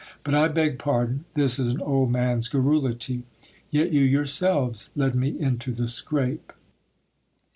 [0.23, 3.21] But I beg pardon; this is an old man's garrulity.
[3.69, 6.51] Yet you yourselves led me into the scrape.